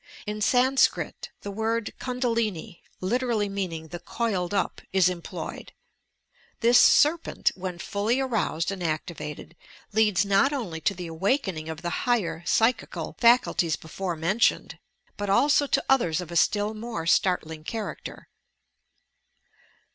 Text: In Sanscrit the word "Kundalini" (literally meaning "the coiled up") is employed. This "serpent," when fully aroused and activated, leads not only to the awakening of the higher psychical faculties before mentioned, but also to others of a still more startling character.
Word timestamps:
In 0.25 0.41
Sanscrit 0.41 1.29
the 1.41 1.51
word 1.51 1.93
"Kundalini" 1.99 2.81
(literally 3.01 3.47
meaning 3.47 3.89
"the 3.89 3.99
coiled 3.99 4.51
up") 4.51 4.81
is 4.91 5.09
employed. 5.09 5.73
This 6.61 6.79
"serpent," 6.79 7.51
when 7.53 7.77
fully 7.77 8.19
aroused 8.19 8.71
and 8.71 8.81
activated, 8.81 9.55
leads 9.93 10.25
not 10.25 10.51
only 10.53 10.81
to 10.81 10.95
the 10.95 11.05
awakening 11.05 11.69
of 11.69 11.83
the 11.83 11.99
higher 12.09 12.41
psychical 12.47 13.13
faculties 13.19 13.75
before 13.75 14.15
mentioned, 14.15 14.79
but 15.17 15.29
also 15.29 15.67
to 15.67 15.85
others 15.87 16.19
of 16.19 16.31
a 16.31 16.35
still 16.35 16.73
more 16.73 17.05
startling 17.05 17.63
character. 17.63 18.27